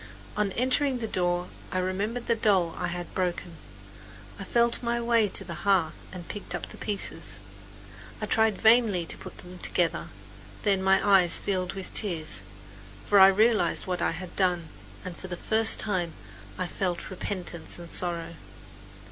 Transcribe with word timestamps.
On 0.35 0.51
entering 0.53 0.97
the 0.97 1.07
door 1.07 1.47
I 1.71 1.77
remembered 1.77 2.25
the 2.25 2.33
doll 2.33 2.73
I 2.75 2.87
had 2.87 3.13
broken. 3.13 3.57
I 4.39 4.43
felt 4.43 4.81
my 4.81 4.99
way 4.99 5.27
to 5.27 5.43
the 5.43 5.53
hearth 5.61 5.93
and 6.11 6.27
picked 6.27 6.55
up 6.55 6.65
the 6.69 6.77
pieces. 6.77 7.39
I 8.19 8.25
tried 8.25 8.59
vainly 8.59 9.05
to 9.05 9.15
put 9.15 9.37
them 9.37 9.59
together. 9.59 10.07
Then 10.63 10.81
my 10.81 11.07
eyes 11.07 11.37
filled 11.37 11.73
with 11.73 11.93
tears; 11.93 12.41
for 13.05 13.19
I 13.19 13.27
realized 13.27 13.85
what 13.85 14.01
I 14.01 14.09
had 14.13 14.35
done, 14.35 14.69
and 15.05 15.15
for 15.15 15.27
the 15.27 15.37
first 15.37 15.77
time 15.77 16.13
I 16.57 16.65
felt 16.65 17.11
repentance 17.11 17.77
and 17.77 17.91
sorrow. 17.91 18.33